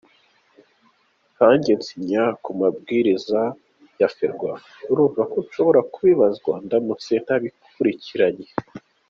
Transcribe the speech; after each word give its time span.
Nkanjye 1.33 1.71
nsinya 1.79 2.23
ku 2.43 2.51
mabwiriza 2.59 3.41
ya 3.99 4.07
Ferwafa, 4.15 4.71
urumva 4.91 5.21
ko 5.31 5.37
nshobora 5.45 5.79
kubibazwa 5.93 6.53
ndamutse 6.65 7.11
ntabikurikiranye. 7.23 8.47